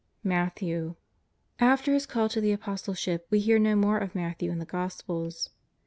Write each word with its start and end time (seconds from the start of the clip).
Matthew. 0.23 0.95
After 1.59 1.93
his 1.93 2.07
call 2.07 2.27
to 2.29 2.41
the 2.41 2.53
Apostleship 2.53 3.27
we 3.29 3.39
hear 3.39 3.59
BO 3.59 3.75
more 3.75 3.99
of 3.99 4.15
Matthew 4.15 4.49
in 4.49 4.57
the 4.57 4.65
Gospels. 4.65 5.51